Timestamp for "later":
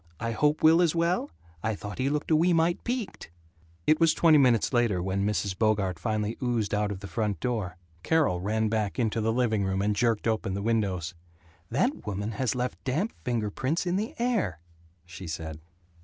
4.73-4.99